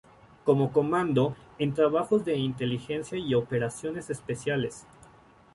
Como 0.45 0.71
comando, 0.73 1.35
en 1.59 1.75
trabajos 1.75 2.25
de 2.25 2.35
Inteligencia 2.35 3.19
y 3.19 3.35
Operaciones 3.35 4.09
Especiales. 4.09 4.87